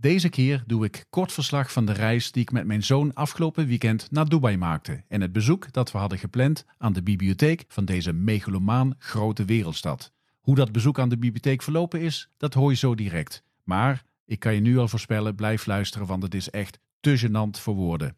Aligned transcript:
Deze 0.00 0.28
keer 0.28 0.62
doe 0.66 0.84
ik 0.84 1.04
kort 1.10 1.32
verslag 1.32 1.72
van 1.72 1.86
de 1.86 1.92
reis 1.92 2.32
die 2.32 2.42
ik 2.42 2.52
met 2.52 2.66
mijn 2.66 2.82
zoon 2.82 3.14
afgelopen 3.14 3.66
weekend 3.66 4.10
naar 4.10 4.28
Dubai 4.28 4.56
maakte 4.56 5.04
en 5.08 5.20
het 5.20 5.32
bezoek 5.32 5.72
dat 5.72 5.92
we 5.92 5.98
hadden 5.98 6.18
gepland 6.18 6.64
aan 6.78 6.92
de 6.92 7.02
bibliotheek 7.02 7.64
van 7.68 7.84
deze 7.84 8.12
megalomaan 8.12 8.94
grote 8.98 9.44
wereldstad. 9.44 10.12
Hoe 10.40 10.54
dat 10.54 10.72
bezoek 10.72 10.98
aan 10.98 11.08
de 11.08 11.18
bibliotheek 11.18 11.62
verlopen 11.62 12.00
is, 12.00 12.30
dat 12.36 12.54
hoor 12.54 12.70
je 12.70 12.76
zo 12.76 12.94
direct. 12.94 13.42
Maar 13.64 14.04
ik 14.24 14.38
kan 14.38 14.54
je 14.54 14.60
nu 14.60 14.78
al 14.78 14.88
voorspellen, 14.88 15.34
blijf 15.34 15.66
luisteren, 15.66 16.06
want 16.06 16.22
het 16.22 16.34
is 16.34 16.50
echt 16.50 16.78
te 17.00 17.18
gênant 17.18 17.60
voor 17.60 17.74
woorden. 17.74 18.16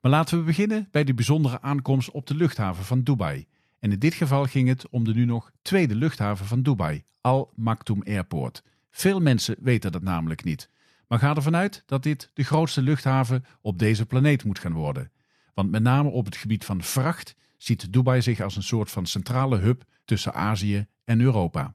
Maar 0.00 0.10
laten 0.10 0.38
we 0.38 0.44
beginnen 0.44 0.88
bij 0.90 1.04
de 1.04 1.14
bijzondere 1.14 1.60
aankomst 1.60 2.10
op 2.10 2.26
de 2.26 2.34
luchthaven 2.34 2.84
van 2.84 3.02
Dubai. 3.02 3.46
En 3.78 3.92
in 3.92 3.98
dit 3.98 4.14
geval 4.14 4.44
ging 4.44 4.68
het 4.68 4.88
om 4.88 5.04
de 5.04 5.14
nu 5.14 5.24
nog 5.24 5.50
tweede 5.62 5.94
luchthaven 5.94 6.46
van 6.46 6.62
Dubai, 6.62 7.04
Al 7.20 7.52
Maktoum 7.54 8.02
Airport. 8.02 8.62
Veel 8.90 9.20
mensen 9.20 9.56
weten 9.60 9.92
dat 9.92 10.02
namelijk 10.02 10.44
niet. 10.44 10.68
Maar 11.08 11.18
ga 11.18 11.34
ervan 11.34 11.56
uit 11.56 11.82
dat 11.86 12.02
dit 12.02 12.30
de 12.34 12.42
grootste 12.42 12.82
luchthaven 12.82 13.44
op 13.60 13.78
deze 13.78 14.06
planeet 14.06 14.44
moet 14.44 14.58
gaan 14.58 14.72
worden. 14.72 15.10
Want 15.54 15.70
met 15.70 15.82
name 15.82 16.08
op 16.08 16.24
het 16.24 16.36
gebied 16.36 16.64
van 16.64 16.82
vracht 16.82 17.34
ziet 17.56 17.92
Dubai 17.92 18.22
zich 18.22 18.40
als 18.40 18.56
een 18.56 18.62
soort 18.62 18.90
van 18.90 19.06
centrale 19.06 19.58
hub 19.58 19.84
tussen 20.04 20.34
Azië 20.34 20.86
en 21.04 21.20
Europa. 21.20 21.74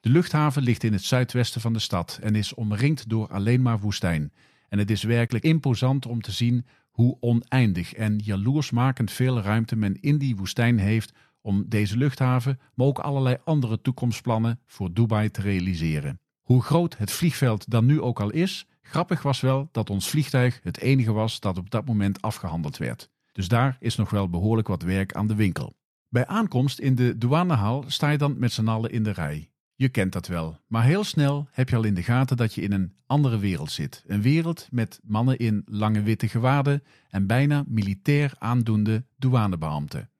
De 0.00 0.08
luchthaven 0.08 0.62
ligt 0.62 0.84
in 0.84 0.92
het 0.92 1.04
zuidwesten 1.04 1.60
van 1.60 1.72
de 1.72 1.78
stad 1.78 2.18
en 2.22 2.34
is 2.34 2.54
omringd 2.54 3.08
door 3.08 3.28
alleen 3.28 3.62
maar 3.62 3.78
woestijn. 3.78 4.32
En 4.68 4.78
het 4.78 4.90
is 4.90 5.02
werkelijk 5.02 5.44
imposant 5.44 6.06
om 6.06 6.20
te 6.20 6.32
zien 6.32 6.66
hoe 6.90 7.16
oneindig 7.20 7.94
en 7.94 8.18
jaloersmakend 8.18 9.10
veel 9.10 9.40
ruimte 9.40 9.76
men 9.76 10.00
in 10.00 10.18
die 10.18 10.36
woestijn 10.36 10.78
heeft 10.78 11.12
om 11.40 11.64
deze 11.68 11.96
luchthaven, 11.96 12.60
maar 12.74 12.86
ook 12.86 12.98
allerlei 12.98 13.36
andere 13.44 13.80
toekomstplannen 13.80 14.60
voor 14.66 14.92
Dubai 14.92 15.30
te 15.30 15.40
realiseren. 15.40 16.20
Hoe 16.46 16.62
groot 16.62 16.96
het 16.98 17.10
vliegveld 17.10 17.70
dan 17.70 17.86
nu 17.86 18.00
ook 18.00 18.20
al 18.20 18.30
is, 18.30 18.66
grappig 18.82 19.22
was 19.22 19.40
wel 19.40 19.68
dat 19.72 19.90
ons 19.90 20.08
vliegtuig 20.08 20.60
het 20.62 20.78
enige 20.78 21.12
was 21.12 21.40
dat 21.40 21.58
op 21.58 21.70
dat 21.70 21.86
moment 21.86 22.22
afgehandeld 22.22 22.76
werd. 22.76 23.10
Dus 23.32 23.48
daar 23.48 23.76
is 23.80 23.96
nog 23.96 24.10
wel 24.10 24.28
behoorlijk 24.30 24.68
wat 24.68 24.82
werk 24.82 25.12
aan 25.12 25.26
de 25.26 25.34
winkel. 25.34 25.76
Bij 26.08 26.26
aankomst 26.26 26.78
in 26.78 26.94
de 26.94 27.18
douanehal 27.18 27.84
sta 27.86 28.10
je 28.10 28.18
dan 28.18 28.38
met 28.38 28.52
z'n 28.52 28.68
allen 28.68 28.90
in 28.90 29.02
de 29.02 29.10
rij. 29.10 29.50
Je 29.74 29.88
kent 29.88 30.12
dat 30.12 30.26
wel, 30.26 30.58
maar 30.66 30.84
heel 30.84 31.04
snel 31.04 31.48
heb 31.50 31.68
je 31.68 31.76
al 31.76 31.84
in 31.84 31.94
de 31.94 32.02
gaten 32.02 32.36
dat 32.36 32.54
je 32.54 32.60
in 32.60 32.72
een 32.72 32.96
andere 33.06 33.38
wereld 33.38 33.70
zit. 33.70 34.04
Een 34.06 34.22
wereld 34.22 34.68
met 34.70 35.00
mannen 35.02 35.38
in 35.38 35.62
lange 35.64 36.02
witte 36.02 36.28
gewaden 36.28 36.82
en 37.08 37.26
bijna 37.26 37.64
militair 37.68 38.34
aandoende 38.38 39.04
douanebeambten. 39.16 40.10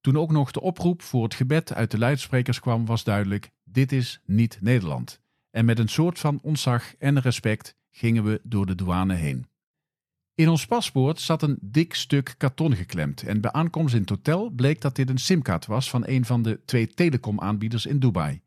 Toen 0.00 0.16
ook 0.16 0.30
nog 0.30 0.50
de 0.50 0.60
oproep 0.60 1.02
voor 1.02 1.22
het 1.22 1.34
gebed 1.34 1.74
uit 1.74 1.90
de 1.90 1.98
luidsprekers 1.98 2.60
kwam, 2.60 2.86
was 2.86 3.04
duidelijk: 3.04 3.50
dit 3.64 3.92
is 3.92 4.20
niet 4.24 4.58
Nederland. 4.60 5.24
En 5.56 5.64
met 5.64 5.78
een 5.78 5.88
soort 5.88 6.18
van 6.18 6.38
ontzag 6.42 6.96
en 6.98 7.20
respect 7.20 7.76
gingen 7.90 8.24
we 8.24 8.40
door 8.42 8.66
de 8.66 8.74
douane 8.74 9.14
heen. 9.14 9.46
In 10.34 10.48
ons 10.48 10.66
paspoort 10.66 11.20
zat 11.20 11.42
een 11.42 11.58
dik 11.60 11.94
stuk 11.94 12.34
karton 12.36 12.76
geklemd 12.76 13.22
en 13.22 13.40
bij 13.40 13.52
aankomst 13.52 13.94
in 13.94 14.00
het 14.00 14.08
hotel 14.08 14.50
bleek 14.50 14.80
dat 14.80 14.96
dit 14.96 15.10
een 15.10 15.18
simkaart 15.18 15.66
was 15.66 15.90
van 15.90 16.06
een 16.06 16.24
van 16.24 16.42
de 16.42 16.60
twee 16.64 16.86
telecomaanbieders 16.86 17.86
in 17.86 17.98
Dubai. 17.98 18.40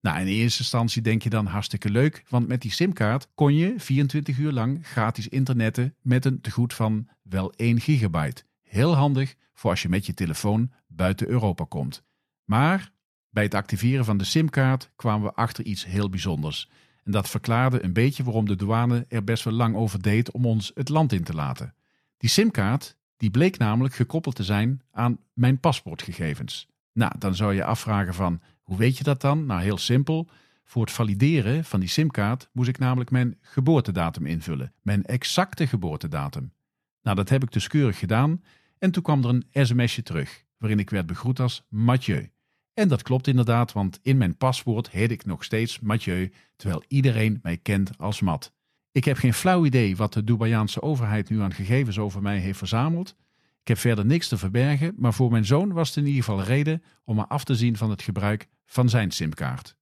Nou, 0.00 0.20
in 0.20 0.26
eerste 0.26 0.58
instantie 0.58 1.02
denk 1.02 1.22
je 1.22 1.30
dan 1.30 1.46
hartstikke 1.46 1.90
leuk, 1.90 2.24
want 2.28 2.48
met 2.48 2.62
die 2.62 2.72
simkaart 2.72 3.28
kon 3.34 3.54
je 3.54 3.74
24 3.76 4.38
uur 4.38 4.52
lang 4.52 4.86
gratis 4.86 5.28
internetten 5.28 5.94
met 6.00 6.24
een 6.24 6.40
tegoed 6.40 6.74
van 6.74 7.08
wel 7.22 7.52
1 7.52 7.80
gigabyte. 7.80 8.42
Heel 8.62 8.94
handig 8.94 9.34
voor 9.54 9.70
als 9.70 9.82
je 9.82 9.88
met 9.88 10.06
je 10.06 10.14
telefoon 10.14 10.72
buiten 10.86 11.28
Europa 11.28 11.64
komt. 11.68 12.04
Maar 12.44 12.92
bij 13.34 13.42
het 13.42 13.54
activeren 13.54 14.04
van 14.04 14.16
de 14.16 14.24
simkaart 14.24 14.90
kwamen 14.96 15.26
we 15.28 15.34
achter 15.34 15.64
iets 15.64 15.84
heel 15.84 16.08
bijzonders. 16.10 16.70
En 17.04 17.12
dat 17.12 17.28
verklaarde 17.28 17.84
een 17.84 17.92
beetje 17.92 18.24
waarom 18.24 18.46
de 18.46 18.56
douane 18.56 19.04
er 19.08 19.24
best 19.24 19.44
wel 19.44 19.52
lang 19.52 19.76
over 19.76 20.02
deed 20.02 20.30
om 20.30 20.46
ons 20.46 20.70
het 20.74 20.88
land 20.88 21.12
in 21.12 21.24
te 21.24 21.34
laten. 21.34 21.74
Die 22.16 22.30
simkaart 22.30 22.96
die 23.16 23.30
bleek 23.30 23.58
namelijk 23.58 23.94
gekoppeld 23.94 24.34
te 24.34 24.44
zijn 24.44 24.82
aan 24.90 25.18
mijn 25.32 25.60
paspoortgegevens. 25.60 26.68
Nou, 26.92 27.12
dan 27.18 27.34
zou 27.34 27.54
je 27.54 27.64
afvragen 27.64 28.14
van, 28.14 28.40
hoe 28.62 28.76
weet 28.76 28.98
je 28.98 29.04
dat 29.04 29.20
dan? 29.20 29.46
Nou, 29.46 29.62
heel 29.62 29.78
simpel. 29.78 30.28
Voor 30.64 30.82
het 30.82 30.92
valideren 30.92 31.64
van 31.64 31.80
die 31.80 31.88
simkaart 31.88 32.48
moest 32.52 32.68
ik 32.68 32.78
namelijk 32.78 33.10
mijn 33.10 33.38
geboortedatum 33.40 34.26
invullen. 34.26 34.72
Mijn 34.82 35.04
exacte 35.04 35.66
geboortedatum. 35.66 36.52
Nou, 37.02 37.16
dat 37.16 37.28
heb 37.28 37.42
ik 37.42 37.52
dus 37.52 37.68
keurig 37.68 37.98
gedaan. 37.98 38.42
En 38.78 38.90
toen 38.90 39.02
kwam 39.02 39.24
er 39.24 39.28
een 39.28 39.66
sms'je 39.66 40.02
terug, 40.02 40.44
waarin 40.58 40.78
ik 40.78 40.90
werd 40.90 41.06
begroet 41.06 41.40
als 41.40 41.66
Mathieu. 41.68 42.33
En 42.74 42.88
dat 42.88 43.02
klopt 43.02 43.26
inderdaad, 43.26 43.72
want 43.72 43.98
in 44.02 44.16
mijn 44.16 44.36
paspoort 44.36 44.90
heet 44.90 45.10
ik 45.10 45.24
nog 45.24 45.44
steeds 45.44 45.80
Mathieu, 45.80 46.32
terwijl 46.56 46.82
iedereen 46.88 47.38
mij 47.42 47.56
kent 47.56 47.98
als 47.98 48.20
Mat. 48.20 48.52
Ik 48.92 49.04
heb 49.04 49.16
geen 49.16 49.34
flauw 49.34 49.64
idee 49.64 49.96
wat 49.96 50.12
de 50.12 50.24
Dubaiaanse 50.24 50.82
overheid 50.82 51.30
nu 51.30 51.40
aan 51.40 51.52
gegevens 51.52 51.98
over 51.98 52.22
mij 52.22 52.38
heeft 52.38 52.58
verzameld. 52.58 53.16
Ik 53.60 53.68
heb 53.68 53.78
verder 53.78 54.06
niks 54.06 54.28
te 54.28 54.38
verbergen, 54.38 54.94
maar 54.96 55.14
voor 55.14 55.30
mijn 55.30 55.44
zoon 55.44 55.72
was 55.72 55.88
het 55.88 55.96
in 55.96 56.06
ieder 56.06 56.24
geval 56.24 56.42
reden 56.42 56.82
om 57.04 57.16
me 57.16 57.26
af 57.26 57.44
te 57.44 57.54
zien 57.54 57.76
van 57.76 57.90
het 57.90 58.02
gebruik 58.02 58.48
van 58.66 58.88
zijn 58.88 59.10
simkaart. 59.10 59.76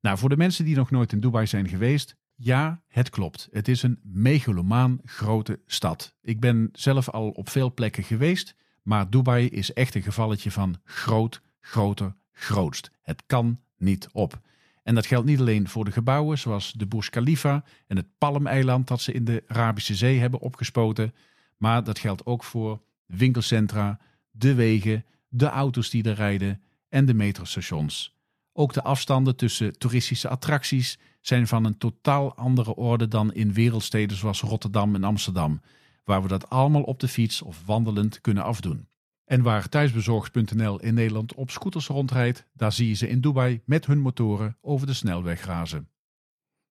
Nou, 0.00 0.18
voor 0.18 0.28
de 0.28 0.36
mensen 0.36 0.64
die 0.64 0.76
nog 0.76 0.90
nooit 0.90 1.12
in 1.12 1.20
Dubai 1.20 1.46
zijn 1.46 1.68
geweest, 1.68 2.16
ja, 2.34 2.82
het 2.86 3.10
klopt. 3.10 3.48
Het 3.50 3.68
is 3.68 3.82
een 3.82 4.00
megalomaan 4.02 5.00
grote 5.04 5.60
stad. 5.66 6.14
Ik 6.22 6.40
ben 6.40 6.68
zelf 6.72 7.08
al 7.08 7.28
op 7.28 7.48
veel 7.48 7.74
plekken 7.74 8.04
geweest, 8.04 8.54
maar 8.82 9.10
Dubai 9.10 9.48
is 9.48 9.72
echt 9.72 9.94
een 9.94 10.02
gevalletje 10.02 10.50
van 10.50 10.80
groot, 10.84 11.42
groter, 11.60 12.14
grootst. 12.38 12.90
Het 13.02 13.22
kan 13.26 13.60
niet 13.76 14.08
op. 14.12 14.40
En 14.82 14.94
dat 14.94 15.06
geldt 15.06 15.26
niet 15.26 15.40
alleen 15.40 15.68
voor 15.68 15.84
de 15.84 15.92
gebouwen 15.92 16.38
zoals 16.38 16.72
de 16.72 16.86
Burj 16.86 17.08
Khalifa 17.08 17.64
en 17.86 17.96
het 17.96 18.06
Palmeiland 18.18 18.88
dat 18.88 19.00
ze 19.00 19.12
in 19.12 19.24
de 19.24 19.44
Arabische 19.46 19.94
Zee 19.94 20.18
hebben 20.18 20.40
opgespoten, 20.40 21.14
maar 21.56 21.84
dat 21.84 21.98
geldt 21.98 22.26
ook 22.26 22.44
voor 22.44 22.80
winkelcentra, 23.06 23.98
de 24.30 24.54
wegen, 24.54 25.04
de 25.28 25.46
auto's 25.46 25.90
die 25.90 26.02
er 26.02 26.14
rijden 26.14 26.60
en 26.88 27.06
de 27.06 27.14
metrostations. 27.14 28.16
Ook 28.52 28.72
de 28.72 28.82
afstanden 28.82 29.36
tussen 29.36 29.78
toeristische 29.78 30.28
attracties 30.28 30.98
zijn 31.20 31.46
van 31.46 31.64
een 31.64 31.78
totaal 31.78 32.34
andere 32.34 32.74
orde 32.74 33.08
dan 33.08 33.32
in 33.32 33.52
wereldsteden 33.52 34.16
zoals 34.16 34.40
Rotterdam 34.40 34.94
en 34.94 35.04
Amsterdam, 35.04 35.60
waar 36.04 36.22
we 36.22 36.28
dat 36.28 36.50
allemaal 36.50 36.82
op 36.82 37.00
de 37.00 37.08
fiets 37.08 37.42
of 37.42 37.62
wandelend 37.66 38.20
kunnen 38.20 38.44
afdoen. 38.44 38.87
En 39.28 39.42
waar 39.42 39.68
thuisbezorgd.nl 39.68 40.80
in 40.80 40.94
Nederland 40.94 41.34
op 41.34 41.50
scooters 41.50 41.86
rondrijdt, 41.86 42.46
daar 42.52 42.72
zie 42.72 42.88
je 42.88 42.94
ze 42.94 43.08
in 43.08 43.20
Dubai 43.20 43.60
met 43.64 43.86
hun 43.86 44.00
motoren 44.00 44.56
over 44.60 44.86
de 44.86 44.92
snelweg 44.92 45.44
razen. 45.44 45.88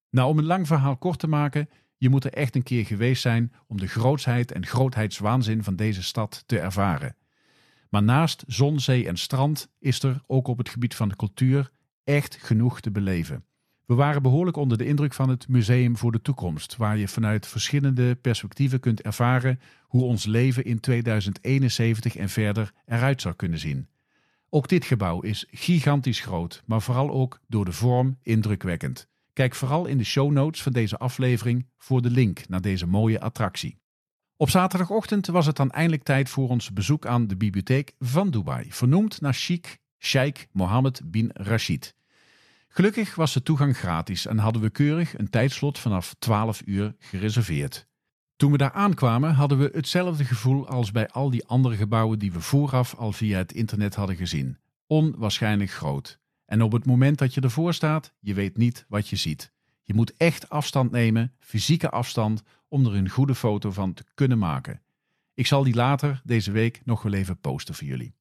Nou, 0.09 0.29
om 0.29 0.37
een 0.37 0.45
lang 0.45 0.67
verhaal 0.67 0.97
kort 0.97 1.19
te 1.19 1.27
maken, 1.27 1.69
je 1.97 2.09
moet 2.09 2.23
er 2.23 2.33
echt 2.33 2.55
een 2.55 2.63
keer 2.63 2.85
geweest 2.85 3.21
zijn 3.21 3.53
om 3.67 3.77
de 3.77 3.87
grootsheid 3.87 4.51
en 4.51 4.65
grootheidswaanzin 4.65 5.63
van 5.63 5.75
deze 5.75 6.03
stad 6.03 6.43
te 6.45 6.59
ervaren. 6.59 7.15
Maar 7.89 8.03
naast 8.03 8.43
zon, 8.47 8.79
zee 8.79 9.07
en 9.07 9.17
strand 9.17 9.69
is 9.79 10.03
er 10.03 10.21
ook 10.27 10.47
op 10.47 10.57
het 10.57 10.69
gebied 10.69 10.95
van 10.95 11.09
de 11.09 11.15
cultuur 11.15 11.71
echt 12.03 12.37
genoeg 12.41 12.79
te 12.79 12.91
beleven. 12.91 13.45
We 13.87 13.95
waren 13.95 14.21
behoorlijk 14.21 14.57
onder 14.57 14.77
de 14.77 14.85
indruk 14.85 15.13
van 15.13 15.29
het 15.29 15.47
Museum 15.47 15.97
voor 15.97 16.11
de 16.11 16.21
Toekomst, 16.21 16.75
waar 16.75 16.97
je 16.97 17.07
vanuit 17.07 17.47
verschillende 17.47 18.15
perspectieven 18.15 18.79
kunt 18.79 19.01
ervaren 19.01 19.59
hoe 19.81 20.03
ons 20.03 20.25
leven 20.25 20.65
in 20.65 20.79
2071 20.79 22.15
en 22.15 22.29
verder 22.29 22.73
eruit 22.85 23.21
zou 23.21 23.35
kunnen 23.35 23.59
zien. 23.59 23.87
Ook 24.49 24.67
dit 24.67 24.85
gebouw 24.85 25.21
is 25.21 25.45
gigantisch 25.51 26.19
groot, 26.19 26.63
maar 26.65 26.81
vooral 26.81 27.11
ook 27.11 27.39
door 27.47 27.65
de 27.65 27.71
vorm 27.71 28.17
indrukwekkend. 28.21 29.07
Kijk 29.33 29.55
vooral 29.55 29.85
in 29.85 29.97
de 29.97 30.03
show 30.03 30.31
notes 30.31 30.61
van 30.61 30.71
deze 30.71 30.97
aflevering 30.97 31.65
voor 31.77 32.01
de 32.01 32.11
link 32.11 32.49
naar 32.49 32.61
deze 32.61 32.87
mooie 32.87 33.19
attractie. 33.19 33.77
Op 34.37 34.49
zaterdagochtend 34.49 35.27
was 35.27 35.45
het 35.45 35.55
dan 35.55 35.71
eindelijk 35.71 36.03
tijd 36.03 36.29
voor 36.29 36.49
ons 36.49 36.73
bezoek 36.73 37.05
aan 37.05 37.27
de 37.27 37.37
bibliotheek 37.37 37.93
van 37.99 38.29
Dubai, 38.29 38.65
vernoemd 38.69 39.21
naar 39.21 39.33
Sheikh 39.33 39.75
Sheikh 39.99 40.43
Mohammed 40.51 41.01
bin 41.05 41.29
Rashid. 41.33 41.96
Gelukkig 42.67 43.15
was 43.15 43.33
de 43.33 43.43
toegang 43.43 43.77
gratis 43.77 44.25
en 44.25 44.37
hadden 44.37 44.61
we 44.61 44.69
keurig 44.69 45.17
een 45.17 45.29
tijdslot 45.29 45.79
vanaf 45.79 46.15
12 46.19 46.61
uur 46.65 46.95
gereserveerd. 46.99 47.87
Toen 48.35 48.51
we 48.51 48.57
daar 48.57 48.71
aankwamen 48.71 49.33
hadden 49.33 49.57
we 49.57 49.69
hetzelfde 49.73 50.25
gevoel 50.25 50.67
als 50.67 50.91
bij 50.91 51.07
al 51.07 51.29
die 51.29 51.45
andere 51.45 51.75
gebouwen 51.75 52.19
die 52.19 52.31
we 52.31 52.39
vooraf 52.39 52.95
al 52.95 53.11
via 53.11 53.37
het 53.37 53.53
internet 53.53 53.95
hadden 53.95 54.15
gezien. 54.15 54.57
Onwaarschijnlijk 54.87 55.71
groot. 55.71 56.19
En 56.45 56.61
op 56.61 56.71
het 56.71 56.85
moment 56.85 57.17
dat 57.17 57.33
je 57.33 57.41
ervoor 57.41 57.73
staat, 57.73 58.13
je 58.19 58.33
weet 58.33 58.57
niet 58.57 58.85
wat 58.87 59.07
je 59.07 59.15
ziet. 59.15 59.51
Je 59.81 59.93
moet 59.93 60.13
echt 60.17 60.49
afstand 60.49 60.91
nemen, 60.91 61.33
fysieke 61.39 61.89
afstand, 61.89 62.43
om 62.67 62.85
er 62.85 62.95
een 62.95 63.09
goede 63.09 63.35
foto 63.35 63.71
van 63.71 63.93
te 63.93 64.03
kunnen 64.13 64.37
maken. 64.37 64.81
Ik 65.33 65.47
zal 65.47 65.63
die 65.63 65.75
later 65.75 66.21
deze 66.23 66.51
week 66.51 66.81
nog 66.85 67.01
wel 67.01 67.13
even 67.13 67.39
posten 67.39 67.75
voor 67.75 67.87
jullie. 67.87 68.15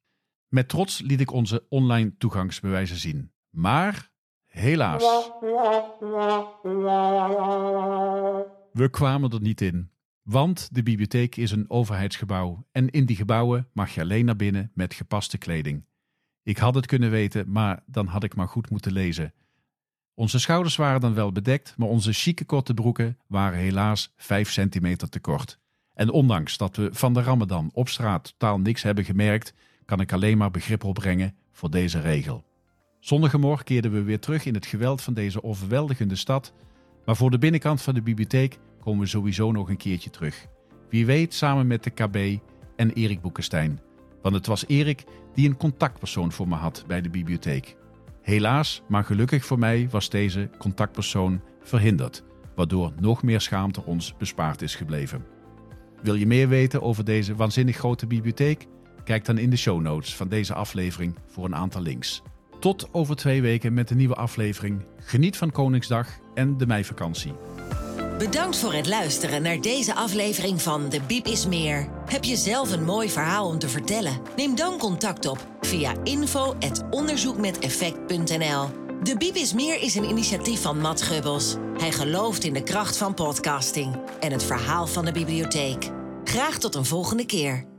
Met 0.49 0.69
trots 0.69 1.01
liet 1.01 1.21
ik 1.21 1.33
onze 1.33 1.67
online 1.69 2.17
toegangsbewijzen 2.19 2.97
zien. 2.97 3.33
Maar 3.51 4.11
helaas. 4.59 5.31
We 8.73 8.89
kwamen 8.91 9.31
er 9.31 9.41
niet 9.41 9.61
in. 9.61 9.91
Want 10.23 10.69
de 10.73 10.83
bibliotheek 10.83 11.37
is 11.37 11.51
een 11.51 11.71
overheidsgebouw 11.71 12.67
en 12.73 12.91
in 12.91 13.07
die 13.07 13.17
gebouwen 13.17 13.69
mag 13.73 13.95
je 13.95 14.01
alleen 14.01 14.25
naar 14.25 14.37
binnen 14.37 14.71
met 14.75 14.95
gepaste 14.95 15.39
kleding. 15.39 15.85
Ik 16.43 16.59
had 16.59 16.75
het 16.75 16.87
kunnen 16.87 17.11
weten, 17.11 17.53
maar 17.53 17.83
dan 17.87 18.07
had 18.07 18.25
ik 18.25 18.35
maar 18.35 18.49
goed 18.49 18.71
moeten 18.71 18.93
lezen. 18.93 19.33
Onze 20.15 20.39
schouders 20.39 20.77
waren 20.77 21.01
dan 21.01 21.15
wel 21.15 21.33
bedekt, 21.33 21.75
maar 21.77 21.89
onze 21.89 22.13
chique 22.13 22.45
korte 22.45 22.75
broeken 22.75 23.19
waren 23.27 23.59
helaas 23.59 24.13
5 24.17 24.51
centimeter 24.51 25.09
te 25.09 25.21
kort. 25.21 25.59
En 25.95 26.11
ondanks 26.11 26.57
dat 26.57 26.77
we 26.77 26.89
van 26.93 27.15
de 27.15 27.23
Ramadan 27.23 27.71
op 27.73 27.89
straat 27.89 28.25
totaal 28.25 28.61
niks 28.61 28.83
hebben 28.83 29.05
gemerkt, 29.05 29.55
kan 29.85 30.01
ik 30.01 30.13
alleen 30.13 30.39
maar 30.39 30.51
begrip 30.51 30.85
opbrengen 30.85 31.37
voor 31.53 31.71
deze 31.71 32.01
regel. 32.01 32.45
Zondagmorgen 33.07 33.65
keerden 33.65 33.93
we 33.93 34.03
weer 34.03 34.21
terug 34.21 34.45
in 34.45 34.55
het 34.55 34.67
geweld 34.67 35.03
van 35.03 35.15
deze 35.15 35.43
overweldigende 35.43 36.17
stad, 36.17 36.53
maar 37.05 37.17
voor 37.17 37.31
de 37.31 37.39
binnenkant 37.39 37.83
van 37.83 37.95
de 37.95 38.03
bibliotheek 38.03 38.59
komen 38.81 39.01
we 39.01 39.07
sowieso 39.07 39.53
nog 39.53 39.69
een 39.69 39.77
keertje 39.77 40.11
terug. 40.11 40.47
Wie 40.89 41.07
weet 41.07 41.35
samen 41.35 41.67
met 41.67 41.85
de 41.85 41.91
KB 41.91 42.41
en 42.77 42.91
Erik 42.93 43.21
Boekenstein. 43.21 43.81
Want 44.23 44.35
het 44.35 44.47
was 44.47 44.67
Erik 44.67 45.05
die 45.35 45.49
een 45.49 45.57
contactpersoon 45.57 46.33
voor 46.33 46.49
me 46.49 46.55
had 46.55 46.85
bij 46.87 47.01
de 47.01 47.11
bibliotheek. 47.11 47.77
Helaas, 48.23 48.83
maar 48.89 49.05
gelukkig 49.05 49.45
voor 49.45 49.59
mij 49.59 49.89
was 49.91 50.11
deze 50.11 50.51
contactpersoon 50.59 51.41
verhinderd, 51.63 52.25
waardoor 52.55 52.93
nog 53.01 53.23
meer 53.23 53.41
schaamte 53.41 53.85
ons 53.85 54.17
bespaard 54.17 54.63
is 54.63 54.75
gebleven. 54.75 55.25
Wil 56.03 56.15
je 56.15 56.27
meer 56.27 56.49
weten 56.49 56.83
over 56.83 57.05
deze 57.05 57.35
waanzinnig 57.35 57.77
grote 57.77 58.07
bibliotheek? 58.07 58.67
Kijk 59.05 59.25
dan 59.25 59.39
in 59.39 59.51
de 59.51 59.57
show 59.57 59.81
notes 59.81 60.17
van 60.17 60.29
deze 60.29 60.55
aflevering 60.55 61.15
voor 61.27 61.45
een 61.45 61.55
aantal 61.55 61.83
links. 61.83 62.23
Tot 62.59 62.89
over 62.93 63.17
twee 63.17 63.43
weken 63.43 63.75
met 63.75 63.91
een 63.91 63.97
nieuwe 63.97 64.15
aflevering. 64.15 64.85
Geniet 64.99 65.37
van 65.37 65.51
Koningsdag 65.51 66.09
en 66.35 66.57
de 66.57 66.67
meivakantie. 66.67 67.33
Bedankt 68.19 68.59
voor 68.59 68.73
het 68.73 68.87
luisteren 68.87 69.43
naar 69.43 69.61
deze 69.61 69.95
aflevering 69.95 70.63
van 70.63 70.89
De 70.89 71.01
Biep 71.07 71.27
is 71.27 71.47
Meer. 71.47 71.89
Heb 72.07 72.25
je 72.25 72.37
zelf 72.37 72.73
een 72.73 72.85
mooi 72.85 73.11
verhaal 73.11 73.49
om 73.49 73.59
te 73.59 73.69
vertellen? 73.69 74.21
Neem 74.37 74.57
dan 74.57 74.79
contact 74.79 75.27
op 75.27 75.47
via 75.61 75.95
info.onderzoekmeteffect.nl. 76.03 78.69
De 79.03 79.17
Biep 79.19 79.35
is 79.35 79.53
Meer 79.53 79.83
is 79.83 79.95
een 79.95 80.09
initiatief 80.09 80.63
van 80.63 80.81
Matt 80.81 81.03
Gubbels. 81.03 81.57
Hij 81.79 81.93
gelooft 81.93 82.45
in 82.45 82.53
de 82.53 82.63
kracht 82.63 82.97
van 82.97 83.15
podcasting 83.15 83.97
en 84.21 84.33
het 84.33 84.45
verhaal 84.45 84.87
van 84.87 85.05
de 85.05 85.13
bibliotheek. 85.13 85.91
Graag 86.25 86.59
tot 86.59 86.75
een 86.75 86.85
volgende 86.85 87.27
keer. 87.27 87.76